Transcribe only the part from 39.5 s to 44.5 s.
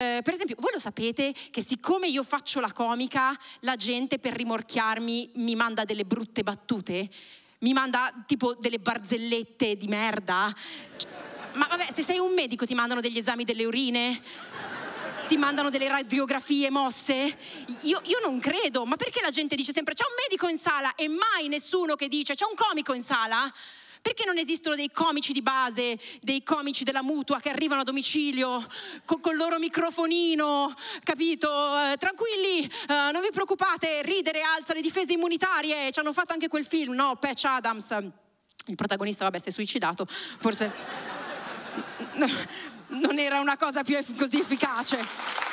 suicidato. Forse non era una cosa più così